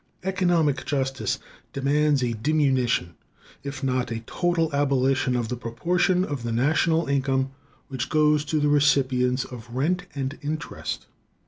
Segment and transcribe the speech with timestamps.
[0.23, 1.37] Economic justice
[1.73, 3.13] demands a diminution,
[3.63, 7.51] if not a total abolition, of the proportion of the national income
[7.87, 11.05] which goes to the recipients of rent and interest.